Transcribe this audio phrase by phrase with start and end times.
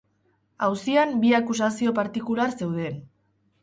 [0.67, 3.03] Auzian bi akusazio partikular zeuden.